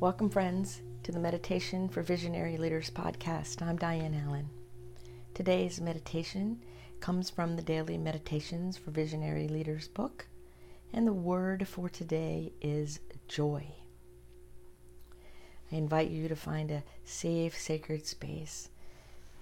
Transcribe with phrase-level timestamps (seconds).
[0.00, 3.60] Welcome, friends, to the Meditation for Visionary Leaders podcast.
[3.60, 4.48] I'm Diane Allen.
[5.34, 6.62] Today's meditation
[7.00, 10.26] comes from the Daily Meditations for Visionary Leaders book,
[10.94, 13.62] and the word for today is joy.
[15.70, 18.70] I invite you to find a safe, sacred space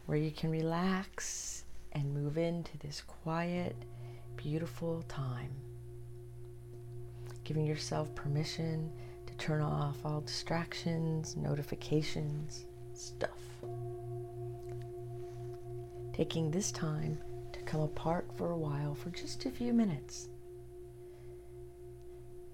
[0.06, 3.76] where you can relax and move into this quiet,
[4.34, 5.52] beautiful time,
[7.44, 8.90] giving yourself permission
[9.38, 13.38] turn off all distractions, notifications, stuff.
[16.12, 17.18] Taking this time
[17.52, 20.28] to come apart for a while for just a few minutes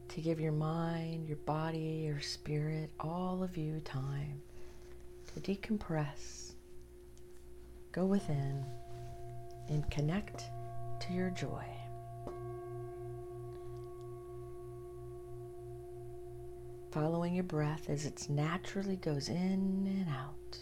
[0.09, 4.41] to give your mind, your body, your spirit, all of you time
[5.34, 6.53] to decompress,
[7.91, 8.64] go within,
[9.69, 10.45] and connect
[11.01, 11.64] to your joy.
[16.95, 20.56] Following your breath as it naturally goes in and out,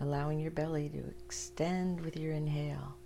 [0.00, 2.96] allowing your belly to extend with your inhale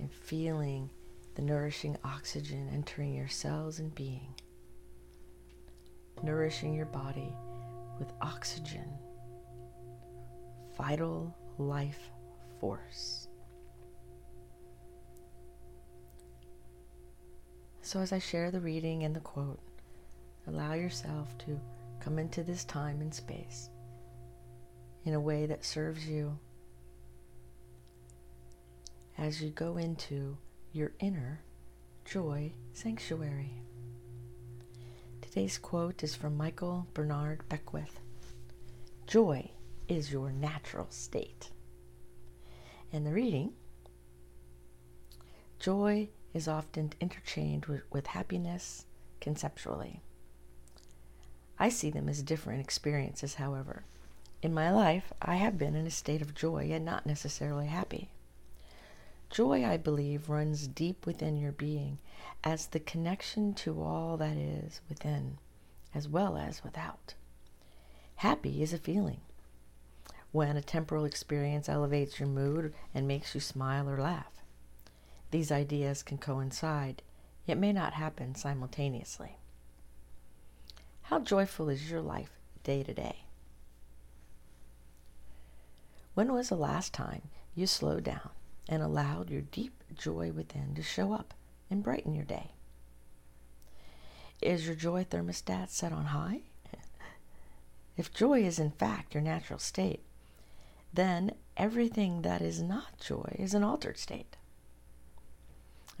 [0.00, 0.90] and feeling
[1.36, 4.34] the nourishing oxygen entering your cells and being,
[6.24, 7.32] nourishing your body
[8.00, 8.88] with oxygen,
[10.76, 12.10] vital life
[12.58, 13.28] force.
[17.82, 19.60] So, as I share the reading and the quote,
[20.46, 21.60] allow yourself to
[22.00, 23.70] come into this time and space
[25.04, 26.38] in a way that serves you
[29.18, 30.36] as you go into
[30.72, 31.40] your inner
[32.04, 33.52] joy sanctuary.
[35.22, 38.00] Today's quote is from Michael Bernard Beckwith
[39.06, 39.50] Joy
[39.88, 41.50] is your natural state.
[42.92, 43.52] And the reading
[45.58, 48.84] Joy is often interchanged with, with happiness
[49.20, 50.02] conceptually.
[51.58, 53.84] I see them as different experiences, however.
[54.42, 58.10] In my life, I have been in a state of joy and not necessarily happy.
[59.30, 61.98] Joy, I believe, runs deep within your being
[62.44, 65.38] as the connection to all that is within,
[65.94, 67.14] as well as without.
[68.16, 69.20] Happy is a feeling.
[70.32, 74.32] When a temporal experience elevates your mood and makes you smile or laugh.
[75.30, 77.02] These ideas can coincide,
[77.46, 79.38] yet may not happen simultaneously.
[81.06, 82.32] How joyful is your life
[82.64, 83.26] day to day?
[86.14, 87.22] When was the last time
[87.54, 88.30] you slowed down
[88.68, 91.32] and allowed your deep joy within to show up
[91.70, 92.50] and brighten your day?
[94.42, 96.40] Is your joy thermostat set on high?
[97.96, 100.02] if joy is in fact your natural state,
[100.92, 104.36] then everything that is not joy is an altered state.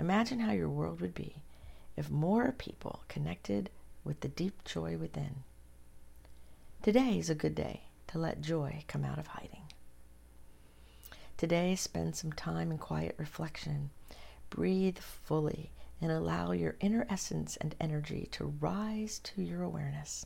[0.00, 1.44] Imagine how your world would be
[1.96, 3.70] if more people connected
[4.06, 5.42] with the deep joy within.
[6.80, 9.64] Today is a good day to let joy come out of hiding.
[11.36, 13.90] Today, spend some time in quiet reflection.
[14.48, 20.24] Breathe fully and allow your inner essence and energy to rise to your awareness.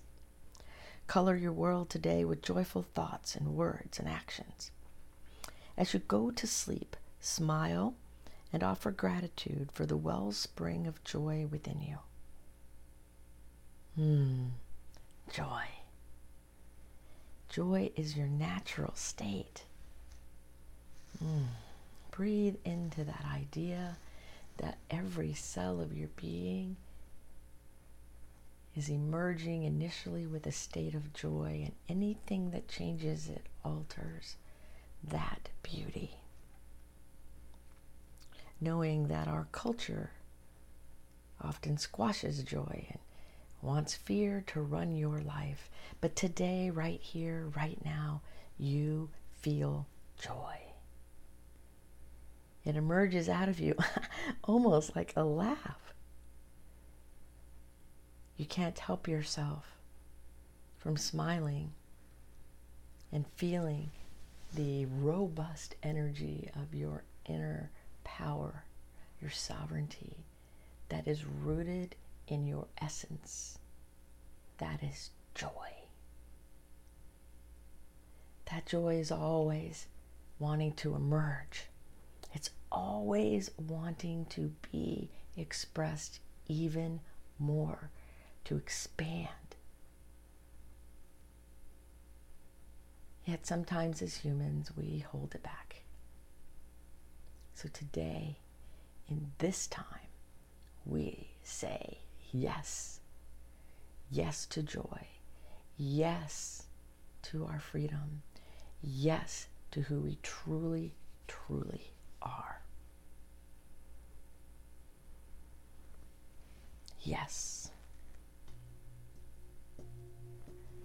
[1.06, 4.70] Color your world today with joyful thoughts and words and actions.
[5.76, 7.94] As you go to sleep, smile
[8.52, 11.98] and offer gratitude for the wellspring of joy within you.
[14.00, 14.46] Hmm,
[15.30, 15.64] joy.
[17.50, 19.64] Joy is your natural state.
[21.22, 21.48] Mm.
[22.10, 23.98] Breathe into that idea
[24.56, 26.76] that every cell of your being
[28.74, 34.36] is emerging initially with a state of joy, and anything that changes it alters
[35.04, 36.12] that beauty.
[38.62, 40.12] Knowing that our culture
[41.42, 42.98] often squashes joy and
[43.62, 45.70] wants fear to run your life.
[46.00, 48.22] But today, right here, right now,
[48.58, 49.10] you
[49.40, 49.86] feel
[50.20, 50.56] joy.
[52.64, 53.74] It emerges out of you
[54.44, 55.94] almost like a laugh.
[58.36, 59.78] You can't help yourself
[60.78, 61.72] from smiling
[63.12, 63.90] and feeling
[64.54, 67.70] the robust energy of your inner
[68.04, 68.64] power,
[69.20, 70.24] your sovereignty
[70.88, 71.94] that is rooted
[72.30, 73.58] in your essence.
[74.58, 75.48] That is joy.
[78.50, 79.86] That joy is always
[80.38, 81.66] wanting to emerge.
[82.32, 87.00] It's always wanting to be expressed even
[87.38, 87.90] more,
[88.44, 89.28] to expand.
[93.24, 95.82] Yet sometimes as humans, we hold it back.
[97.54, 98.38] So today,
[99.08, 99.84] in this time,
[100.86, 101.98] we say,
[102.32, 103.00] yes.
[104.10, 105.06] Yes to joy.
[105.76, 106.64] yes
[107.22, 108.22] to our freedom,
[108.82, 110.94] yes to who we truly,
[111.28, 111.92] truly
[112.22, 112.60] are.
[117.02, 117.70] Yes.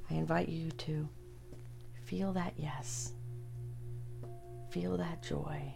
[0.09, 1.09] I invite you to
[2.05, 3.13] feel that yes.
[4.69, 5.73] Feel that joy.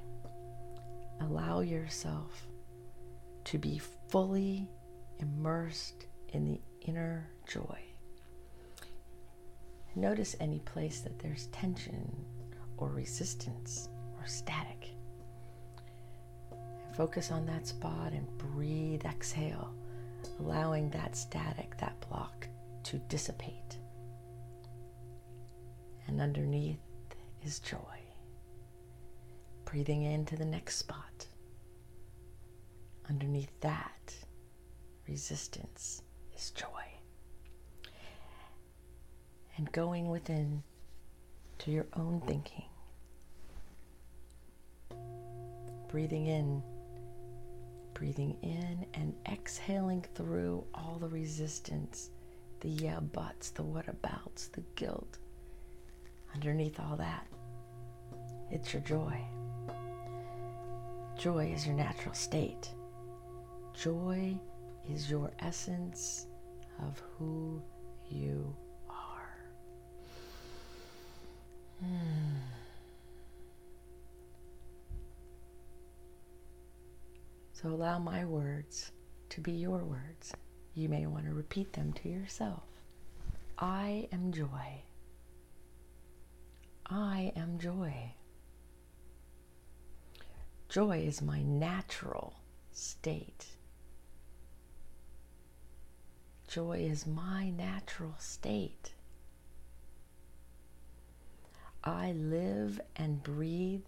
[1.21, 2.47] Allow yourself
[3.45, 3.79] to be
[4.09, 4.69] fully
[5.19, 7.79] immersed in the inner joy.
[9.95, 12.09] Notice any place that there's tension
[12.77, 14.89] or resistance or static.
[16.95, 19.73] Focus on that spot and breathe, exhale,
[20.39, 22.47] allowing that static, that block
[22.83, 23.77] to dissipate.
[26.07, 26.79] And underneath
[27.43, 27.77] is joy.
[29.65, 31.27] Breathing into the next spot.
[33.07, 34.13] Underneath that
[35.09, 36.03] resistance
[36.35, 36.65] is joy.
[39.57, 40.63] And going within
[41.59, 42.65] to your own thinking.
[45.89, 46.61] Breathing in,
[47.93, 52.11] breathing in, and exhaling through all the resistance,
[52.61, 55.17] the yeah buts, the what abouts, the guilt.
[56.35, 57.25] Underneath all that,
[58.51, 59.19] it's your joy.
[61.17, 62.69] Joy is your natural state.
[63.73, 64.39] Joy
[64.93, 66.27] is your essence
[66.81, 67.61] of who
[68.09, 68.55] you
[68.89, 69.37] are.
[71.79, 72.37] Hmm.
[77.53, 78.91] So allow my words
[79.29, 80.33] to be your words.
[80.75, 82.63] You may want to repeat them to yourself.
[83.57, 84.83] I am joy.
[86.85, 88.13] I am joy.
[90.69, 92.33] Joy is my natural
[92.71, 93.45] state.
[96.49, 98.93] Joy is my natural state.
[101.83, 103.83] I live and breathe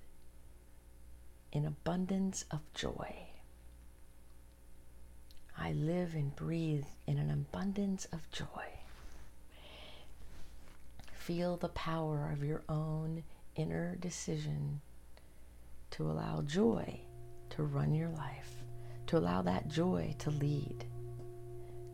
[1.51, 3.15] in abundance of joy.
[5.57, 8.45] I live and breathe in an abundance of joy.
[11.13, 13.23] Feel the power of your own
[13.55, 14.81] inner decision
[15.89, 16.99] to allow joy
[17.49, 18.61] to run your life,
[19.07, 20.85] to allow that joy to lead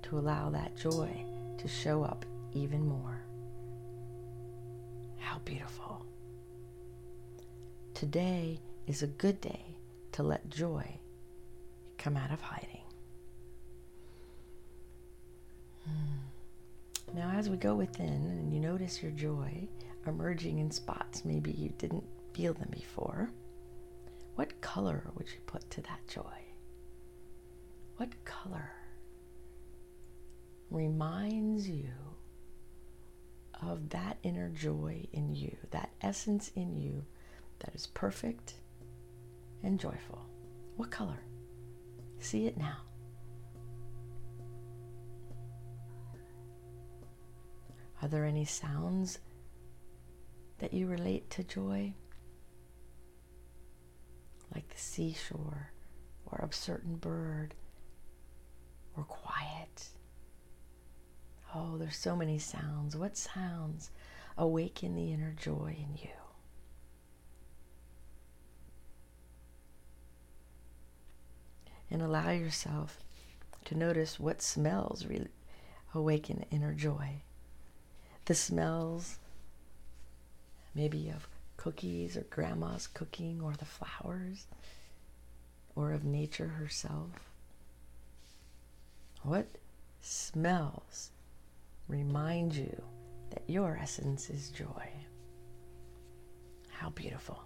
[0.08, 1.10] to allow that joy
[1.58, 3.22] to show up even more.
[5.18, 6.06] How beautiful.
[7.94, 9.78] Today is a good day
[10.14, 10.98] to let joy
[11.98, 12.84] come out of hiding.
[15.84, 17.14] Hmm.
[17.14, 19.68] Now, as we go within and you notice your joy
[20.06, 23.30] emerging in spots maybe you didn't feel them before,
[24.36, 26.40] what color would you put to that joy?
[27.98, 28.72] What color
[30.70, 31.90] reminds you
[33.62, 37.04] of that inner joy in you, that essence in you
[37.60, 38.56] that is perfect
[39.64, 40.22] and joyful.
[40.76, 41.20] What color?
[42.20, 42.78] See it now.
[48.02, 49.20] Are there any sounds
[50.60, 51.94] that you relate to joy?
[54.54, 55.72] Like the seashore
[56.28, 57.56] or a certain bird
[58.96, 59.90] or quiet
[61.60, 62.96] Oh, there's so many sounds.
[62.96, 63.90] What sounds
[64.38, 66.10] awaken the inner joy in you?
[71.90, 73.00] And allow yourself
[73.66, 75.30] to notice what smells really
[75.96, 77.22] awaken inner joy.
[78.26, 79.18] The smells,
[80.76, 84.46] maybe of cookies or grandma's cooking, or the flowers,
[85.76, 87.32] or of nature herself.
[89.24, 89.48] What
[90.02, 91.10] smells
[91.88, 92.82] remind you
[93.30, 94.90] that your essence is joy.
[96.70, 97.42] How beautiful.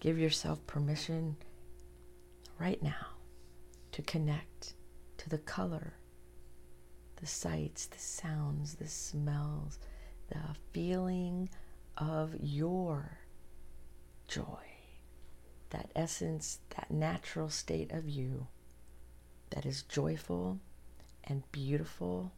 [0.00, 1.36] Give yourself permission
[2.58, 3.06] right now
[3.92, 4.74] to connect
[5.18, 5.94] to the color,
[7.16, 9.78] the sights, the sounds, the smells,
[10.28, 10.40] the
[10.72, 11.48] feeling
[11.96, 13.18] of your
[14.28, 14.44] joy.
[15.70, 18.46] That essence, that natural state of you
[19.50, 20.58] that is joyful
[21.24, 22.32] and beautiful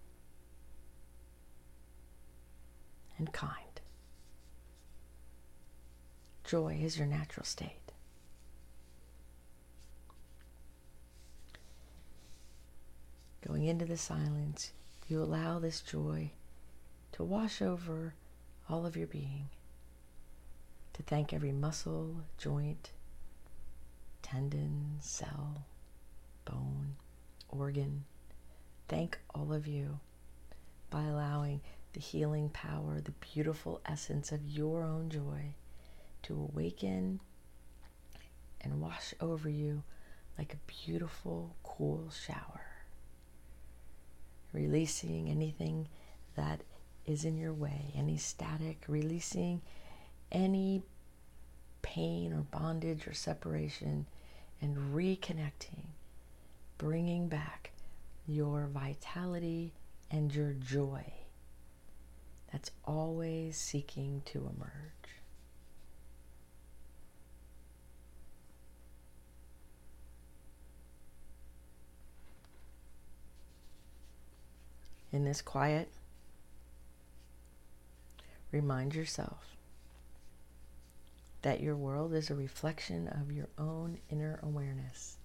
[3.22, 3.80] and kind.
[6.42, 7.92] Joy is your natural state.
[13.46, 14.72] Going into the silence,
[15.06, 16.32] you allow this joy
[17.12, 18.14] to wash over
[18.68, 19.48] all of your being,
[20.94, 22.90] to thank every muscle, joint,
[24.22, 25.64] tendon, cell,
[26.44, 26.96] bone,
[27.48, 28.04] organ.
[28.88, 30.00] Thank all of you
[30.90, 31.60] by allowing
[31.92, 35.54] the healing power, the beautiful essence of your own joy
[36.22, 37.20] to awaken
[38.60, 39.82] and wash over you
[40.38, 42.62] like a beautiful, cool shower.
[44.52, 45.88] Releasing anything
[46.36, 46.60] that
[47.06, 49.60] is in your way, any static, releasing
[50.30, 50.82] any
[51.82, 54.06] pain or bondage or separation,
[54.60, 55.86] and reconnecting,
[56.78, 57.72] bringing back
[58.26, 59.72] your vitality
[60.10, 61.04] and your joy
[62.52, 64.92] that's always seeking to emerge.
[75.10, 75.90] In this quiet,
[78.50, 79.56] remind yourself
[81.42, 85.16] that your world is a reflection of your own inner awareness.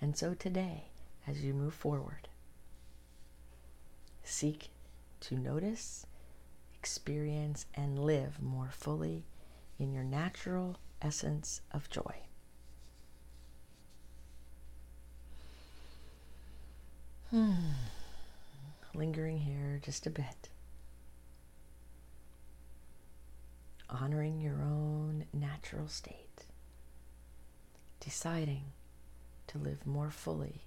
[0.00, 0.84] And so today,
[1.26, 2.28] as you move forward,
[4.24, 4.70] seek
[5.20, 6.06] to notice,
[6.86, 9.24] experience, and live more fully
[9.78, 12.14] in your natural essence of joy.
[17.30, 17.52] Hmm.
[18.94, 20.48] Lingering here just a bit.
[23.88, 26.44] honoring your own natural state,
[28.00, 28.64] deciding
[29.46, 30.62] to live more fully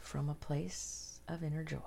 [0.00, 1.78] from a place of inner joy.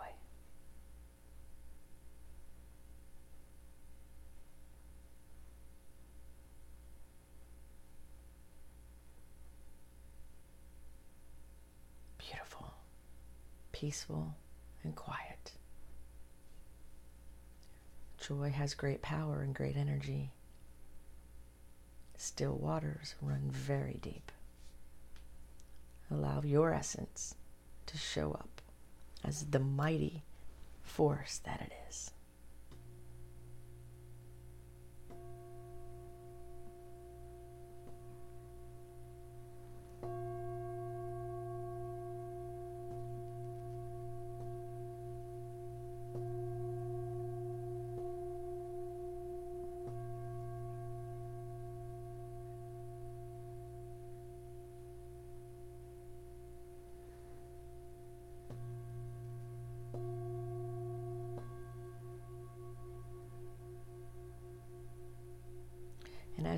[12.19, 12.73] Beautiful,
[13.79, 14.33] peaceful,
[14.83, 15.51] and quiet.
[18.19, 20.31] Joy has great power and great energy.
[22.17, 24.31] Still waters run very deep.
[26.09, 27.35] Allow your essence
[27.85, 28.61] to show up
[29.23, 30.23] as the mighty
[30.81, 32.09] force that it is.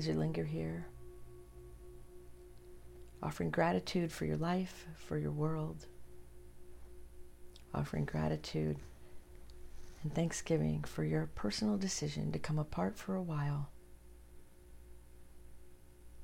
[0.00, 0.86] As you linger here,
[3.22, 5.84] offering gratitude for your life, for your world,
[7.74, 8.78] offering gratitude
[10.02, 13.68] and thanksgiving for your personal decision to come apart for a while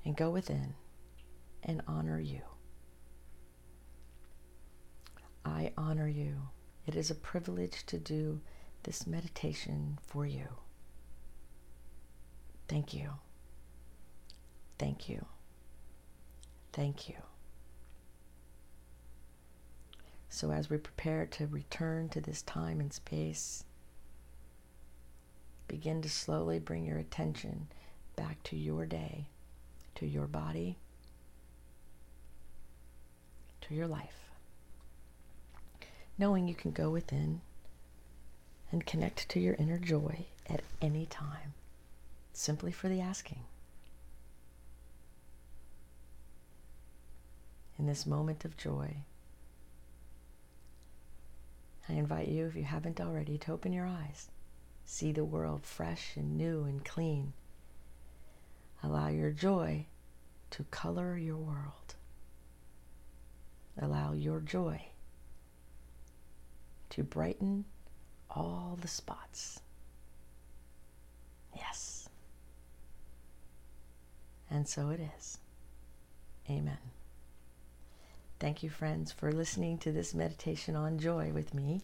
[0.06, 0.73] and go within
[1.62, 2.40] and honor you.
[5.45, 6.35] I honor you.
[6.87, 8.40] It is a privilege to do
[8.85, 10.49] this meditation for you.
[12.68, 13.11] Thank you.
[14.78, 15.25] Thank you.
[16.73, 17.16] Thank you.
[20.28, 23.64] So, as we prepare to return to this time and space,
[25.66, 27.68] begin to slowly bring your attention
[28.16, 29.28] back to your day,
[29.95, 30.76] to your body,
[33.62, 34.30] to your life.
[36.18, 37.40] Knowing you can go within
[38.71, 41.54] and connect to your inner joy at any time,
[42.33, 43.40] simply for the asking.
[47.78, 48.97] In this moment of joy.
[51.88, 54.30] I invite you, if you haven't already, to open your eyes.
[54.85, 57.33] See the world fresh and new and clean.
[58.83, 59.87] Allow your joy
[60.50, 61.95] to color your world.
[63.78, 64.80] Allow your joy
[66.90, 67.64] to brighten
[68.30, 69.61] all the spots.
[71.54, 72.09] Yes.
[74.50, 75.38] And so it is.
[76.49, 76.78] Amen.
[78.38, 81.81] Thank you, friends, for listening to this meditation on joy with me.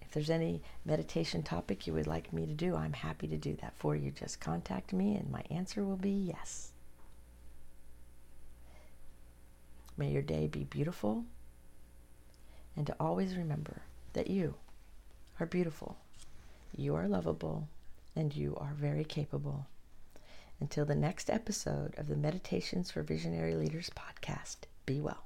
[0.00, 3.56] If there's any meditation topic you would like me to do, I'm happy to do
[3.60, 4.12] that for you.
[4.12, 6.70] Just contact me, and my answer will be yes.
[9.96, 11.24] May your day be beautiful,
[12.76, 14.54] and to always remember that you
[15.40, 15.96] are beautiful,
[16.76, 17.66] you are lovable,
[18.14, 19.66] and you are very capable.
[20.60, 25.24] Until the next episode of the Meditations for Visionary Leaders podcast, be well.